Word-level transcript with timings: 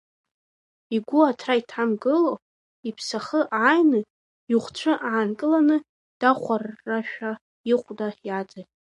Игәы 0.95 1.19
аҭра 1.29 1.53
иҭамгыло, 1.59 2.33
иԥсахы 2.89 3.39
ааины 3.59 3.99
ихәцәы 4.53 4.93
аанкыланы, 5.07 5.77
дахәаррашәа 6.19 7.31
ихәда 7.71 8.07
иааҵагылт. 8.27 8.69